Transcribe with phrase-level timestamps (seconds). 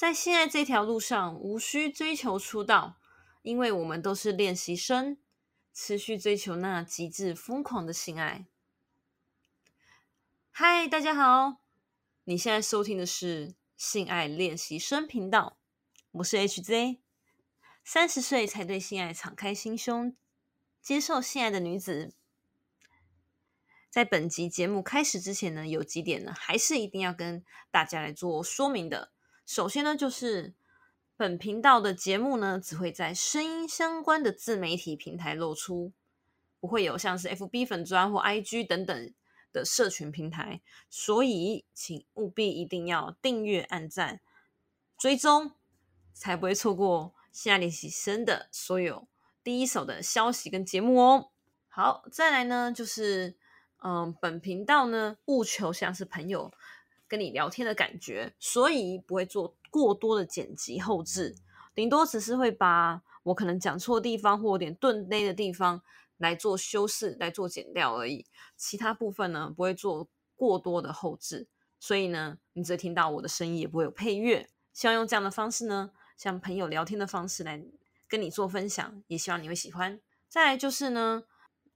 [0.00, 2.98] 在性爱这条路上，无需追求出道，
[3.42, 5.18] 因为我们都是练习生，
[5.74, 8.46] 持续追求那极致疯狂的性爱。
[10.50, 11.60] 嗨，大家好，
[12.24, 15.58] 你现在收听的是性爱练习生频道，
[16.12, 17.00] 我是 HZ，
[17.84, 20.16] 三十岁才对性爱敞开心胸，
[20.80, 22.14] 接受性爱的女子。
[23.90, 29.12] 在本集节目开始之前呢，有几点呢，还是一定要跟大家来做说明的。
[29.50, 30.54] 首先呢，就是
[31.16, 35.90] 本频道的节目呢，只会在声音相关的自媒体平台露出，
[36.60, 39.12] 不会有像是 FB 粉专或 IG 等等
[39.52, 44.20] 的社群平台，所以请务必一定要订阅、按赞、
[44.96, 45.50] 追踪，
[46.12, 49.08] 才不会错过下练习生的所有
[49.42, 51.30] 第一手的消息跟节目哦。
[51.66, 53.34] 好，再来呢，就是
[53.82, 56.52] 嗯，本频道呢，务求像是朋友。
[57.10, 61.34] 跟你聊天的感觉，所以不会做过多的剪辑后置，
[61.74, 65.82] 顶多只是会把我可能讲错地方或有点顿呆的地方
[66.18, 68.24] 来做修饰、来做剪掉而已。
[68.56, 71.48] 其他部分呢，不会做过多的后置，
[71.80, 74.48] 所以呢，你只会听到我的声音，也不会有配乐。
[74.72, 77.60] 希望用这样的方式呢，像朋友聊天的方式来
[78.08, 80.00] 跟你做分享，也希望你会喜欢。
[80.28, 81.24] 再来就是呢，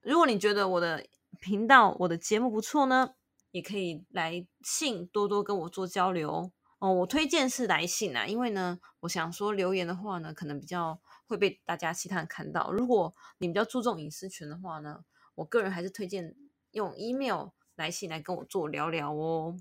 [0.01, 1.05] 如果你觉得我的
[1.41, 3.15] 频道、我的节目不错呢。
[3.55, 6.93] 也可以来信多多跟我做交流哦。
[6.93, 12.73] 我推荐是来信啊，因为呢，我想说留言的话呢，可能比较会被大家其他人看到。
[12.73, 15.05] 如果你比较注重隐私权的话呢，
[15.37, 16.35] 我个人还是推荐
[16.73, 19.57] 用 email 来信来跟我做聊聊哦。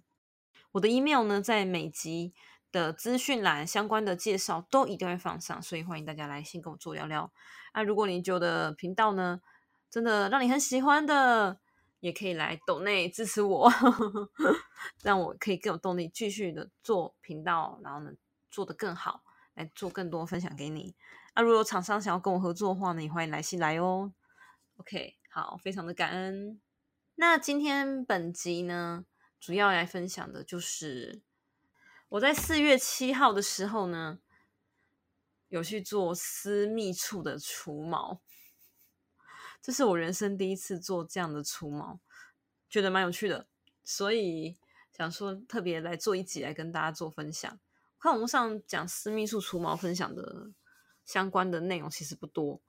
[0.71, 2.33] 我的 email 呢，在每集
[2.71, 7.31] 的资讯栏相关的介绍都一定会放上，所以欢迎大家来信跟我做聊聊。
[7.75, 9.39] 那如果你觉得频道呢，
[9.91, 11.59] 真的让你很喜欢的。
[12.03, 13.71] 也可以来抖内支持我，
[15.03, 18.11] 让我可以更有动力继续的做频道，然后呢
[18.51, 19.23] 做得更好，
[19.53, 20.93] 来做更多分享给你。
[21.33, 24.11] 那如果厂商想要跟我合作的话呢，也欢迎来信来哦。
[24.75, 26.59] OK，好，非常的感恩。
[27.15, 29.05] 那今天本集呢，
[29.39, 31.21] 主要来分享的就是
[32.09, 34.19] 我在四月七号的时候呢，
[35.47, 38.19] 有去做私密处的除毛。
[39.63, 42.01] 这是我人生第一次做这样的除毛，
[42.69, 43.47] 觉得蛮有趣的，
[43.81, 44.57] 所以
[44.91, 47.57] 想说特别来做一集来跟大家做分享。
[47.97, 50.51] 看网络上讲私密处除毛分享的
[51.05, 52.59] 相关的内容其实不多，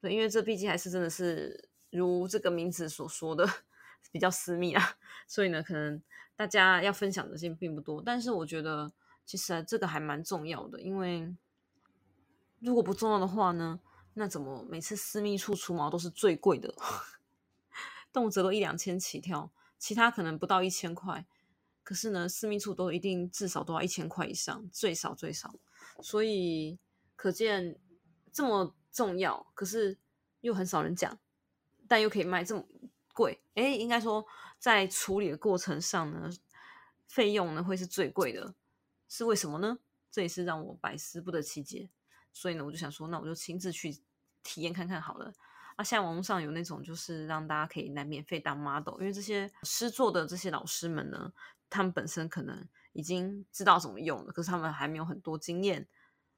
[0.00, 3.46] 对，因为这毕竟还是真的是如这个名字所说的
[4.10, 4.96] 比较私密啊，
[5.28, 6.02] 所以呢，可能
[6.34, 8.02] 大家要分享的件并不多。
[8.02, 8.90] 但是我觉得
[9.26, 11.34] 其实这个还蛮重要的，因为
[12.60, 13.80] 如果不重要的话呢？
[14.18, 16.74] 那怎么每次私密处除毛都是最贵的，
[18.12, 21.24] 动辄都一两千起跳，其他可能不到一千块，
[21.84, 25.54] 可是呢，私密处都一定至少都要一千块以上，最少最少。
[26.02, 26.80] 所以
[27.14, 27.78] 可见
[28.32, 29.96] 这么重要，可是
[30.40, 31.16] 又很少人讲，
[31.86, 32.66] 但又可以卖这么
[33.14, 33.40] 贵。
[33.54, 34.26] 哎，应该说
[34.58, 36.28] 在处理的过程上呢，
[37.06, 38.56] 费用呢会是最贵的，
[39.08, 39.78] 是为什么呢？
[40.10, 41.88] 这也是让我百思不得其解。
[42.32, 44.02] 所以呢，我就想说，那我就亲自去。
[44.42, 45.32] 体验看看好了
[45.76, 45.84] 啊！
[45.84, 51.32] 现在网络上有那种，就是让大家可以来免费当 model，因为这些师作的这些老师们呢，
[51.70, 55.86] 他们本身可能已经知道怎么用了，可是他们还没有很多经验，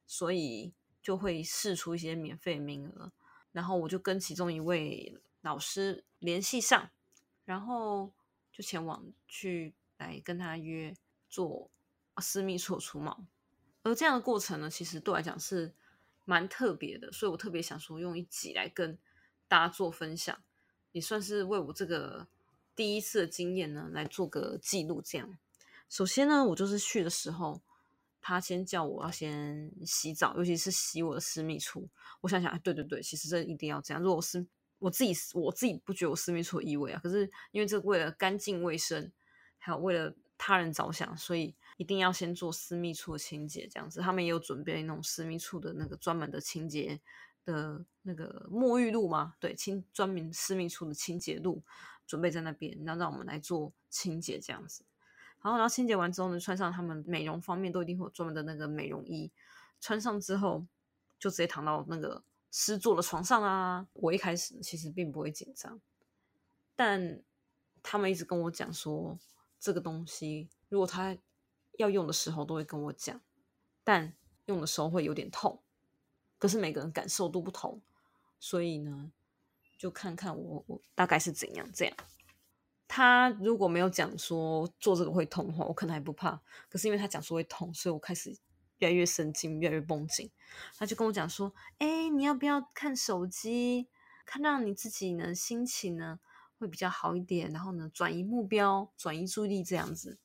[0.06, 3.12] 所以就会试出一些免费名额。
[3.52, 6.90] 然后我就跟其中一位老师联系上，
[7.44, 8.12] 然后
[8.52, 10.94] 就前往去来跟他约
[11.28, 11.70] 做
[12.18, 13.24] 私密处除毛。
[13.82, 15.74] 而这样的过程呢，其实对我来讲是。
[16.30, 18.96] 蛮特别的，所以我特别想说用一集来跟
[19.48, 20.40] 大家做分享，
[20.92, 22.28] 也算是为我这个
[22.76, 25.02] 第一次的经验呢来做个记录。
[25.02, 25.36] 这样，
[25.88, 27.60] 首先呢，我就是去的时候，
[28.20, 31.88] 他先叫我要先洗澡，尤其是洗我的私密处。
[32.20, 34.00] 我想想，哎，对对对，其实这一定要这样。
[34.00, 34.46] 如果我是
[34.78, 39.10] 我自己，我自己不觉得我私密处异味啊，可是因为这为了干净卫生，
[39.58, 41.56] 还有为了他人着想，所以。
[41.80, 47.00] 一定要先做私密处的清洁，这样子，他们也有准备那种私密处的那个专门的清洁
[47.42, 49.34] 的那个沐浴露吗？
[49.40, 51.62] 对，清专门私密处的清洁露
[52.06, 54.84] 准备在那边，然后让我们来做清洁这样子。
[55.40, 59.32] 然后，然后清洁完之后呢，穿上他们美容方面都一定会有专门的那个美容衣，
[59.80, 60.66] 穿上之后
[61.18, 63.86] 就直接躺到那个施作的床上啊。
[63.94, 65.80] 我一开始其实并不会紧张，
[66.76, 67.22] 但
[67.82, 69.18] 他们一直跟我讲说，
[69.58, 71.16] 这个东西如果他
[71.80, 73.18] 要用的时候都会跟我讲，
[73.82, 74.12] 但
[74.44, 75.62] 用的时候会有点痛，
[76.38, 77.80] 可是每个人感受都不同，
[78.38, 79.10] 所以呢，
[79.78, 81.96] 就看看我我大概是怎样这样。
[82.86, 86.40] 他如果没有讲说做这个会痛的话，我可能还不怕。
[86.68, 88.36] 可是因为他讲说会痛，所以我开始
[88.78, 90.30] 越来越神经，越来越绷紧。
[90.76, 93.88] 他就跟我讲说：“哎，你要不要看手机？
[94.26, 96.20] 看让你自己呢心情呢
[96.58, 100.18] 会比较好一点，然后呢转移目标，转移注意力这样子。”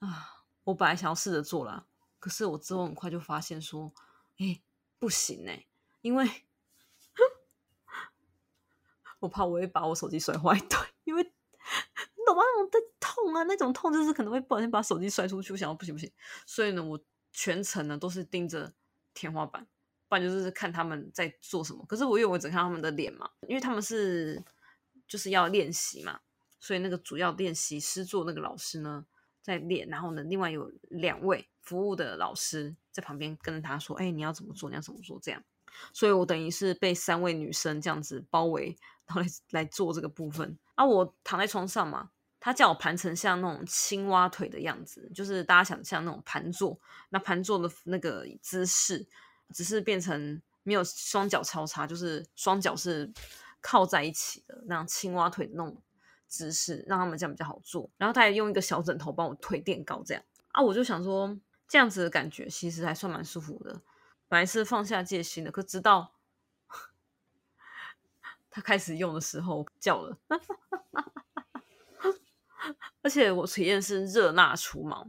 [0.00, 0.37] 啊，
[0.68, 1.86] 我本来想要试着做啦，
[2.18, 3.92] 可是我之后很快就发现说
[4.38, 4.60] ：“哎，
[4.98, 5.66] 不行哎，
[6.02, 6.30] 因为
[9.20, 12.42] 我怕我会把我手机摔坏。”对，因为你懂吗？
[12.42, 15.52] 那种痛啊，那种痛就是可能会不小心把手机摔出去。
[15.52, 16.12] 我想，不行不行，
[16.46, 17.00] 所以呢，我
[17.32, 18.72] 全程呢都是盯着。
[19.14, 19.66] 天花板，
[20.06, 21.84] 不然就是看他们在做什么。
[21.86, 24.44] 可是我因为我只看他们的脸嘛，因为他们是
[25.08, 26.20] 就是要练习嘛，
[26.60, 29.06] 所以那个主要练习师做那个老师呢
[29.48, 34.68] 在练，然后呢，另外有两位服务的老师在旁边跟他说：“哎，你要怎么做？
[34.68, 35.42] 你要怎么做？”这样，
[35.92, 40.58] 所以我等于是被三位女生这样子包围，然后来来做这个部分。
[40.74, 42.10] 啊，我躺在床上嘛。
[42.40, 46.78] 他叫我盘成像那种青蛙腿的样子，就是大家想象那种盘坐，
[47.08, 49.04] 那盘坐的那个姿势，
[49.52, 53.12] 只是变成没有双脚交叉，就是双脚是
[53.60, 55.82] 靠在一起的那样青蛙腿的那种
[56.28, 57.90] 姿势，让他们这样比较好做。
[57.96, 60.22] 然后他还用一个小枕头帮我推垫高，这样
[60.52, 61.36] 啊，我就想说
[61.66, 63.80] 这样子的感觉其实还算蛮舒服的。
[64.28, 66.12] 本来是放下戒心的，可直到
[68.50, 70.18] 他开始用的时候叫了。
[73.00, 75.08] 而且我体验是热蜡除毛，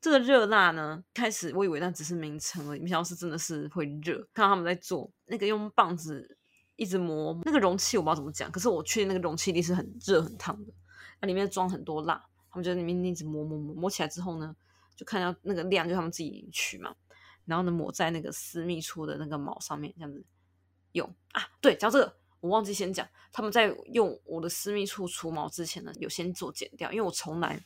[0.00, 4.18] 这个热蜡呢，开始我以为那只是名称而已，没想到是真的是会热。
[4.32, 6.36] 看到他们在做那个用棒子
[6.82, 10.72] 一直磨那个容器，我不知道怎么讲，可是我确定那个容器里是很热很烫的，
[11.20, 12.20] 那里面装很多蜡，
[12.50, 14.54] 他们就在里面一直磨磨磨，磨起来之后呢，
[14.96, 16.92] 就看到那个量就他们自己取嘛，
[17.44, 20.24] 然后呢抹在那个私密处的那个毛上面，这样子
[20.92, 22.16] 用啊，对，讲这个。
[22.40, 27.64] 我忘记先讲，他们在用我的私密处除毛之前呢，有先做剪掉，因为我从来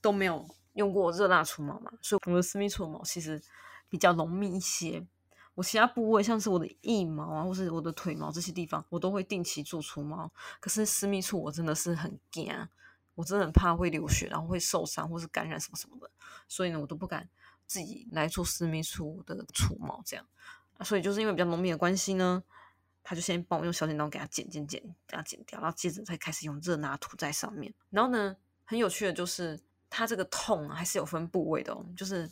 [0.00, 3.40] 都没有用过热蜡除毛嘛，所以我的私密处的毛其实
[3.88, 5.06] 比较浓密一些。
[5.58, 10.30] 我其他部位像是我的腋毛啊，或是我的腿毛这些地方，我都会定期做除毛。
[10.60, 12.48] 可是私密处我真的是很惊，
[13.16, 16.08] 我真的很怕会流血，然后会受伤或是感染什么什么的，
[16.46, 17.28] 所以呢，我都不敢
[17.66, 20.24] 自己来做私密处的除毛这样。
[20.84, 22.44] 所以就是因为比较浓密的关系呢。
[23.02, 27.72] 他就先帮我用小剪刀给他剪剪剪，给他剪掉，然后接着再开始用热蜡涂在上面。
[27.88, 29.58] 然后呢，很有趣的就是，
[29.88, 32.30] 它这个痛还是有分部位的哦，就是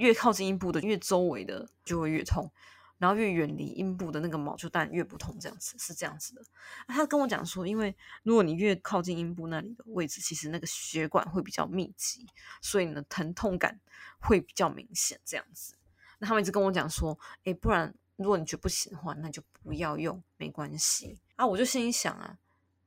[0.00, 2.50] 越靠近阴部的，越周围的就会越痛，
[2.98, 6.42] 然后越远离阴部的那个毛就当然越不痛，这样子是这样子的。
[6.88, 12.26] 他跟我讲说，因为如果你越靠近阴部那里的位置，其实那个血管会比较密集，
[12.60, 13.78] 所以呢，疼痛感
[14.18, 15.74] 会比较明显，这样子。
[16.18, 17.94] 那他们一直跟我讲说，哎，不然。
[18.16, 21.46] 如果你觉得不行的话，那就不要用，没关系啊。
[21.46, 22.36] 我就心里想啊，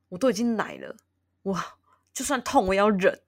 [0.08, 0.96] 我都已经来了，
[1.42, 1.76] 哇，
[2.12, 3.20] 就算痛我也要忍。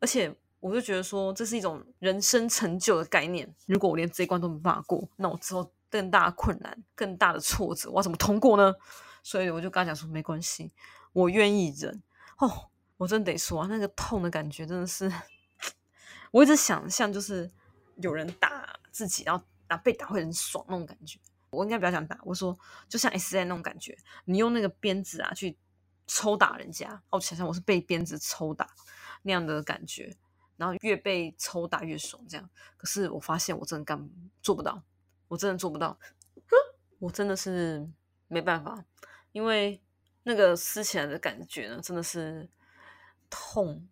[0.00, 3.52] 而且我就觉得说，这是一种人生成就的概念。
[3.66, 8.72] 如果我连这一关都没办法过，那我之后更大的困难、更大的挫折，我要怎么通过呢？
[9.24, 10.70] 所以我就跟他讲说，没关系，
[11.12, 12.00] 我愿意忍。
[12.38, 15.12] 哦，我真得说，那个痛的感觉真的是，
[16.30, 17.50] 我一直想象就是
[17.96, 21.18] 有人打自己，然后打被打会很爽那种感觉。
[21.50, 22.56] 我应该不要讲打，我说
[22.88, 25.58] 就像 S N 那种感觉，你用那个鞭子啊去
[26.06, 28.68] 抽打人家，哦，想象我是被鞭子抽打
[29.22, 30.16] 那样的感觉，
[30.56, 32.50] 然后越被抽打越爽，这样。
[32.76, 34.08] 可是我发现我真的干
[34.42, 34.82] 做不到，
[35.28, 35.98] 我真的做不到，
[36.98, 37.88] 我真的是
[38.28, 38.84] 没办法，
[39.32, 39.80] 因为
[40.22, 42.48] 那个撕起来的感觉呢，真的是
[43.28, 43.88] 痛，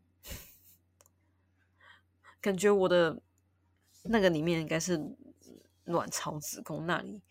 [2.41, 3.21] 感觉我的
[4.05, 5.17] 那个里面应该是
[5.85, 7.23] 卵巢子宫那里。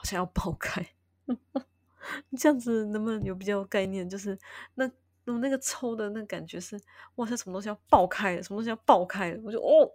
[0.00, 0.94] 好像要爆开，
[2.38, 4.08] 这样子能不能有比较概念？
[4.08, 4.38] 就是
[4.76, 4.88] 那
[5.32, 6.80] 我那个抽的那感觉是，
[7.16, 9.92] 哇，像什么东西要爆开，什么东西要爆开，我就哦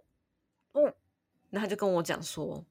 [0.72, 0.94] 哦，
[1.50, 2.64] 那他就跟我讲说，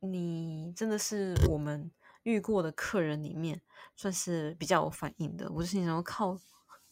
[0.00, 1.90] 你真的是我们
[2.22, 3.60] 遇过的客人里面
[3.96, 5.50] 算是比较有反应的。
[5.52, 6.38] 我就心想，靠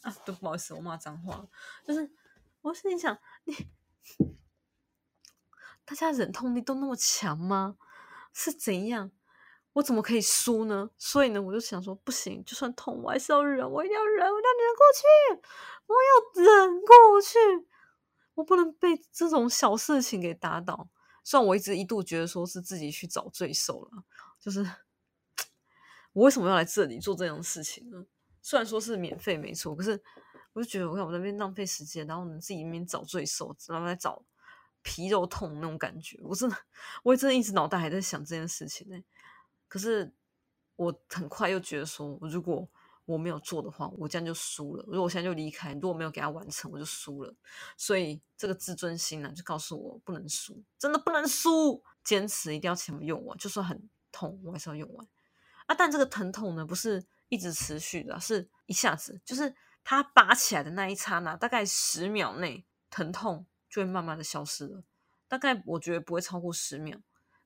[0.03, 1.47] 啊，都不好意思，我骂脏话，
[1.85, 2.11] 就是
[2.61, 3.55] 我心里想，你
[5.85, 7.77] 大家忍痛力都那么强吗？
[8.33, 9.11] 是怎样？
[9.75, 10.91] 我怎么可以输呢？
[10.99, 15.43] 所以呢，我就想说，不行，就算痛，我还是要忍，我一定要忍，我要忍过去，
[15.87, 17.39] 我要忍过去，
[18.35, 20.89] 我不能被这种小事情给打倒。
[21.25, 24.05] 虽然我一直一度觉得说是自己去找罪受了，
[24.39, 24.61] 就是
[26.13, 28.05] 我为什么要来这里做这样的事情呢？
[28.43, 30.03] 虽然说是免费没错，可是
[30.53, 34.23] 我就觉得我看我那边浪费时间，然后呢自己那边找罪受，然后来找
[34.83, 36.57] 皮肉痛那种感觉，我真的，
[37.05, 39.03] 我真的一直脑袋还在想这件事情呢。
[39.73, 40.13] 可是
[40.77, 42.69] 我很快又觉得说，如果
[43.07, 44.85] 我没有做的话，我这样就输了。
[44.87, 47.35] 如果我现在就离开，如果没有给他完成，我就输了。
[47.79, 55.09] 所以这个自尊心呢，就告诉我不能输，真的不能输，坚持一定要全部用完，就算很痛，我还是要用完。
[55.65, 64.85] 啊，但这个疼痛呢，不是一直持续的，是一下子，就是它拔起来的那一刹那，大概十秒内，疼痛就会慢慢的消失了。
[65.29, 66.99] 大概我觉得不会超过十秒，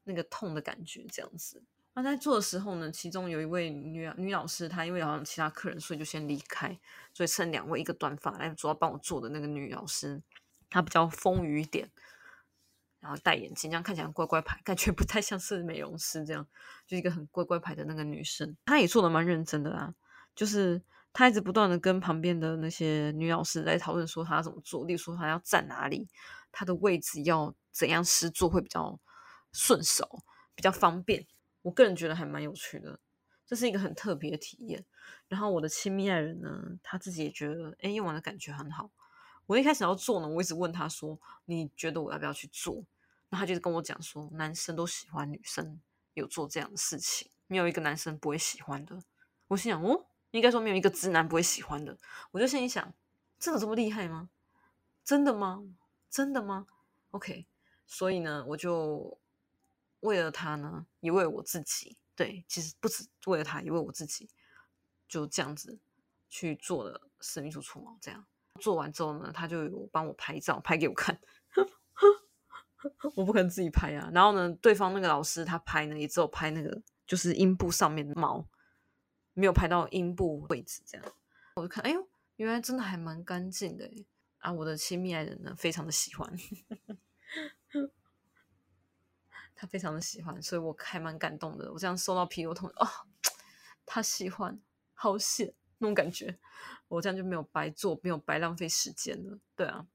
[0.02, 1.62] 那个痛的感觉这样子。
[1.98, 6.78] 那在做的时候呢，其中有一位女女老师，她因为好像其他客人，所以就先离开，
[7.14, 10.22] 所以剩两位，一个短发来主要帮我做的那个女老师，
[10.68, 11.90] 她比较丰腴一点，
[13.00, 16.46] 然后戴眼镜，这样看起来乖乖牌，感觉不太像是美容师，这样
[16.86, 19.94] 就一个很乖乖牌的那个女生，她也做的蛮认真的啊，
[20.34, 20.82] 就是
[21.14, 26.06] 她一直不断的跟旁边的那些女老师在讨论说她怎么做，例如说她要站哪里，
[26.52, 29.00] 她的位置要怎样施做会比较
[29.50, 30.22] 顺手，
[30.54, 31.26] 比较方便。
[31.66, 33.00] 我个人觉得还蛮有趣的，
[33.44, 34.84] 这是一个很特别的体验。
[35.26, 38.92] 然后我的亲密爱人呢，他自己也觉得，哎，用完的感觉很好。
[39.46, 42.84] 我一开始要做呢，我一直问他说：“你觉得我要不要去做？”
[43.30, 45.80] 那他就跟我讲说：“男生都喜欢女生
[46.14, 49.02] 有做这样的事情，没有一个男生不会喜欢的。”
[49.48, 51.98] 我心想：“哦，应该说没有一个直男不会喜欢的。”
[52.30, 52.94] 我就心里想
[53.40, 54.30] ：“真的这么厉害吗？
[55.04, 55.64] 真的吗？
[56.08, 56.68] 真的吗
[57.10, 57.48] ？”OK，
[57.88, 59.18] 所以呢，我就。
[60.06, 61.96] 为了他呢，也为我自己。
[62.14, 64.30] 对，其实不止为了他，也为我自己。
[65.08, 65.78] 就这样子
[66.28, 67.98] 去做了私密处除毛。
[68.00, 68.24] 这样
[68.60, 71.20] 做完之后呢，他就有帮我拍照，拍给我看。
[73.16, 74.08] 我不可能自己拍啊。
[74.14, 78.46] 然后呢，对方那个老师他拍呢，也只有拍那个就是阴部上面的毛，
[79.34, 80.82] 没有拍到阴部位置。
[80.86, 81.06] 这样
[81.56, 83.90] 我就看，哎呦，原来真的还蛮干净的
[84.38, 84.52] 啊！
[84.52, 86.32] 我的亲密爱人呢，非常的喜欢。
[89.56, 91.72] 他非常的喜欢，所以我还蛮感动的。
[91.72, 92.86] 我这样收到皮油痛，哦，
[93.86, 94.60] 他喜欢，
[94.92, 96.38] 好险那种感觉，
[96.88, 99.38] 我这样就没有白做，没有白浪费时间了。
[99.56, 99.86] 对啊，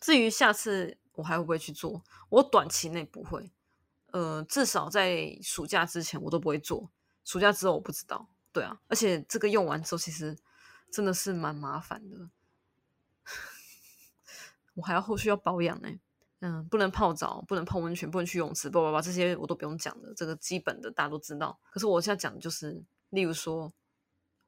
[0.00, 3.52] 至于下次我还会不会去做，我短期内不会，
[4.12, 6.90] 呃，至少在暑假之前我都不会做，
[7.24, 8.28] 暑假之后我不知道。
[8.50, 10.36] 对啊，而且这个用完之后其实
[10.90, 12.30] 真的是蛮麻烦的，
[14.74, 15.88] 我还要后续要保养呢。
[16.44, 21.56] 嗯，不能泡澡，不能泡温泉，不能去泳池，不不不，这些我都不用讲的，这个基本的大家都知道。
[21.70, 23.72] 可是我现在讲的就是，例如说，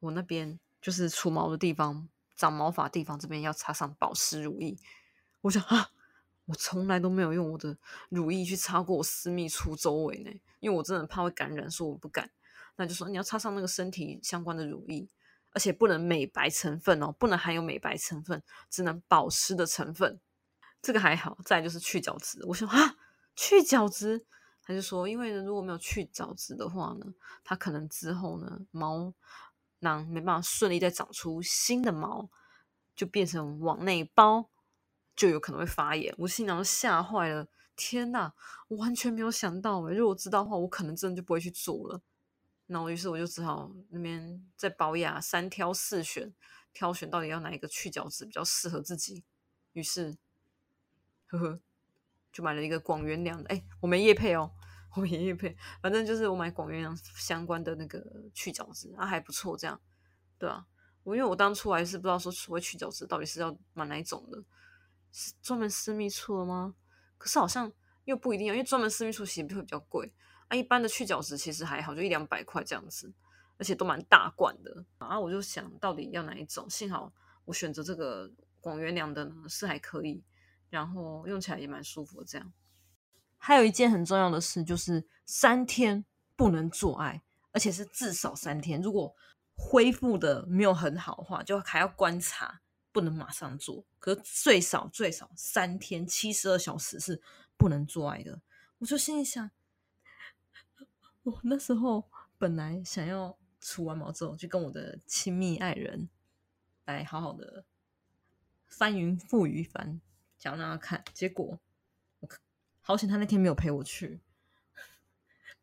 [0.01, 4.77] 我那边就是除毛的地方，长毛发地方这边要擦上保湿乳液。
[5.39, 5.91] 我想啊，
[6.47, 7.77] 我从来都没有用我的
[8.09, 12.29] 乳液去擦过我私密处周围呢，因为我真的怕会感染，所以我不敢。
[12.75, 15.07] 那就说你要擦上那个身体相关的乳液，
[15.53, 20.19] 而且不能美白成分哦，不能含有美白成分，只能保湿的成分。
[20.85, 22.37] 这个还好，再就是去角质。
[22.45, 22.95] 我说啊，
[23.35, 24.23] 去角质，
[24.61, 27.11] 他就说，因为，如果没有去角质的话呢，
[27.43, 29.11] 它可能之后呢，毛
[29.79, 32.29] 囊没办法顺利再长出新的毛，
[32.95, 34.51] 就变成往内包，
[35.15, 36.13] 就有可能会发炎。
[36.19, 38.33] 我心想吓坏了，天呐，
[38.67, 41.99] 我完全没有想到诶如果知道的话，我可能真的就不会去做了。
[42.67, 46.31] 然后于是我就只好那边在保养，三挑四选，
[46.73, 49.23] 挑选到底要哪一个去角质比较适合自己。
[49.73, 50.15] 于是。
[51.27, 51.59] 呵呵，
[52.31, 54.51] 就买了一个广元良的，哎，我没叶配哦，
[54.95, 58.03] 我没叶配，反正就是我买广元良相关的那个
[58.33, 59.79] 去角质，啊还不错，这样，
[60.37, 60.65] 对啊，
[61.03, 64.43] 我因为我当初还是不知道说所谓去角质到底是要买哪一种的，
[65.11, 66.75] 是专门私密处的吗？
[67.17, 67.71] 可是好像
[68.03, 70.13] 又不一定要，因为专门私密处其实会比较贵，
[70.47, 73.11] 啊，一般的去角质其实还好，就一两百块这样子，
[73.57, 77.11] 而且都蛮大罐的，然啊，我就想到底要哪一种，幸好
[77.45, 80.23] 我选择这个广元良的呢，是还可以。
[80.75, 82.25] 然后用起来也蛮舒服的。
[82.25, 82.51] 这样，
[83.37, 86.03] 还有一件很重要的事，就是三天
[86.35, 88.81] 不能做爱，而且是至少三天。
[88.81, 89.15] 如果
[89.55, 92.59] 恢复的没有很好的话，就还要观察，
[92.91, 93.85] 不能马上做。
[93.99, 97.21] 可是最少最少三天，七十二小时是
[97.55, 98.41] 不能做爱的。
[98.79, 99.49] 我就心里想，
[101.23, 106.09] 我那时候本来想要除完毛之后，就跟我的亲密爱人
[106.83, 107.63] 来好好的
[108.67, 110.01] 翻云覆雨翻。
[110.45, 111.59] 想让他看，结果
[112.19, 112.29] 我
[112.79, 114.19] 好险，他那天没有陪我去，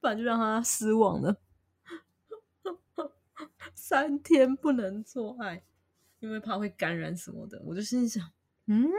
[0.00, 1.40] 不然就让他失望了。
[3.76, 5.62] 三天不能做爱，
[6.18, 7.62] 因为怕会感染什么的。
[7.64, 8.32] 我就心想，
[8.66, 8.90] 嗯，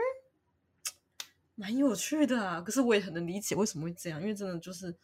[1.54, 2.62] 蛮有趣的啊。
[2.62, 4.96] 可是我也很能理解为什么会这样，因为真的就是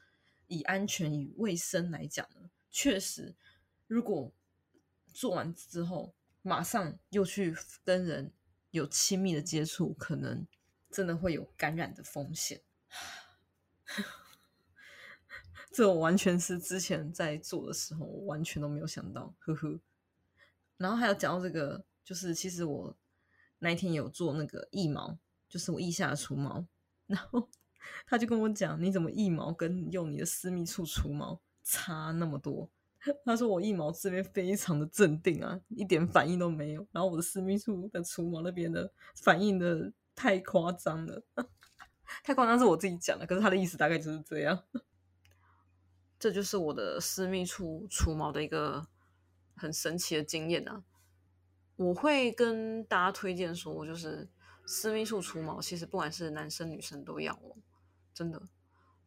[0.46, 3.34] 以安全、与卫生来讲呢，确实，
[3.86, 4.32] 如果
[5.12, 8.32] 做完之后马上又去跟人
[8.70, 10.46] 有亲密的接触，可能。
[10.90, 12.60] 真的会有感染的风险，
[15.72, 19.78] 这我完全是之前在做的时候，我完全都没有想到，呵呵。
[20.76, 22.96] 然后还有讲到这个，就是其实我
[23.60, 25.16] 那一天有做那个腋毛，
[25.48, 26.66] 就是我腋下的除毛，
[27.06, 27.48] 然后
[28.06, 32.68] 他就跟我讲，你怎么腋毛跟用你的私密处除毛差那么多？
[33.24, 41.22] 他说我腋毛这边非常的镇定啊，一点反应都没有，然后我的私密处的除毛那边的反应的太夸张了，
[42.24, 44.62] 太夸张是我自己讲的，可是他的意思大概就是这样。
[46.18, 48.86] 这就是我的私密处除毛的一个
[49.56, 50.84] 很神奇的经验啊！
[51.76, 54.28] 我会跟大家推荐说，就是
[54.66, 57.56] 私密处除毛，其实不管是男生女生都要哦，
[58.12, 58.38] 真的，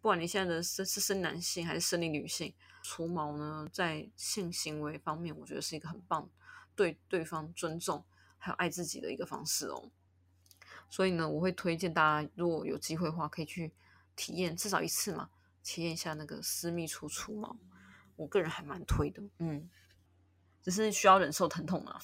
[0.01, 6.27] 不管你现在的是是生男性还是生理女性，除毛呢，在性行为方面，我觉得是一个很棒
[6.75, 8.03] 对对方尊重
[8.39, 9.91] 还有爱自己的一个方式哦。
[10.93, 13.73] 所以呢，我会推荐大家，如果有机会的话，可以去
[14.15, 15.27] 体验至少一次嘛。
[15.63, 17.57] 体验一下那个私密处除毛，
[18.15, 19.67] 我个人还蛮推的，嗯，
[20.61, 21.99] 只是需要忍受疼痛啊，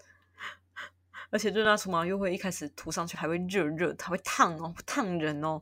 [1.28, 5.60] 而且热辣除毛又会一开始涂上去还会热热，它会烫哦，烫人哦，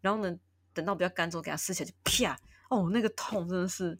[0.00, 0.38] 然后呢，
[0.72, 2.38] 等到比较干之后给它撕起来就啪，
[2.70, 3.98] 哦，那个痛真的是，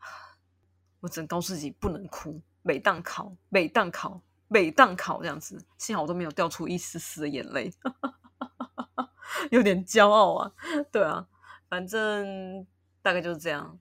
[1.00, 4.20] 我只能告诉自己不能哭，每当考，每当考，
[4.52, 7.72] 每档考这样子，幸好我都没有掉出一丝丝的眼泪。
[9.50, 10.52] 有点骄傲啊，
[10.92, 11.26] 对啊，
[11.68, 12.66] 反正
[13.00, 13.78] 大概就是这样，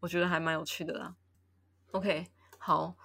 [0.00, 1.16] 我觉得还蛮有趣的啦。
[1.90, 2.96] OK，好，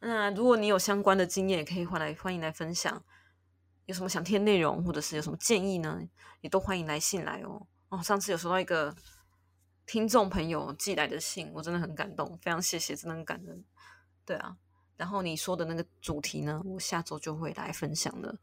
[0.00, 3.04] 那如果你有相关的经验，也可以欢来欢迎来分享。
[3.84, 6.00] 有什么想听的内容，或者是有什么建议呢？
[6.40, 7.66] 也都欢迎来信来哦。
[7.90, 8.94] 哦，上次有收到一个
[9.86, 13.64] 听众朋友寄来的信，我真的很感动，非常谢谢，真的很感人。
[14.26, 14.56] 对啊，
[14.98, 18.36] 然后你说的那个主题呢，我下周就会来分享的。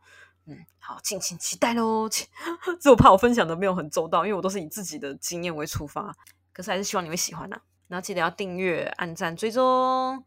[0.46, 2.10] 嗯，好，敬请期待喽。
[2.80, 6.16] 只我怕我分享的没有很周到，因为我都是以自己的经验为出发。
[6.54, 7.62] 可是还是希望你会喜欢呐。
[7.88, 10.24] 然后记得要订阅、按赞、追踪，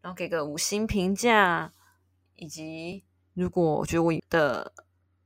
[0.00, 1.72] 然后给个五星评价。
[2.36, 3.04] 以及
[3.34, 4.72] 如果我觉得我的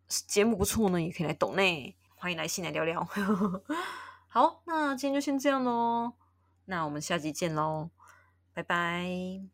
[0.09, 3.07] 节目不错呢，也可以来抖内，欢迎来信来聊聊。
[4.27, 6.15] 好，那今天就先这样喽。
[6.65, 7.91] 那我们下集见喽，
[8.53, 9.54] 拜拜。